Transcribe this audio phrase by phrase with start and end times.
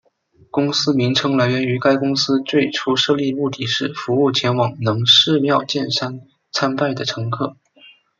[0.49, 7.55] 公司名称来源于该公司最初设立目的是服务前往能势妙见山参拜的乘客。